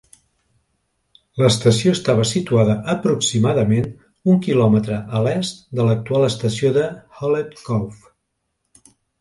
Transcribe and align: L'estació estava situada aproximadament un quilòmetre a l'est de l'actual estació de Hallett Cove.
L'estació 1.41 1.91
estava 1.97 2.23
situada 2.29 2.77
aproximadament 2.95 3.85
un 4.33 4.41
quilòmetre 4.47 4.97
a 5.19 5.23
l'est 5.29 5.63
de 5.81 5.89
l'actual 5.91 6.29
estació 6.33 6.73
de 6.81 6.91
Hallett 7.21 7.57
Cove. 7.69 8.13